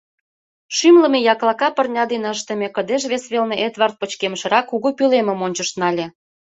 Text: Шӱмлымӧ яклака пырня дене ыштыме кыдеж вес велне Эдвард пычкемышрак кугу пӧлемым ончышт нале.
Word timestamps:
Шӱмлымӧ 0.75 1.19
яклака 1.33 1.69
пырня 1.75 2.03
дене 2.11 2.27
ыштыме 2.35 2.67
кыдеж 2.75 3.03
вес 3.11 3.23
велне 3.31 3.55
Эдвард 3.67 3.95
пычкемышрак 4.01 4.65
кугу 4.71 4.89
пӧлемым 4.97 5.39
ончышт 5.45 5.73
нале. 5.81 6.05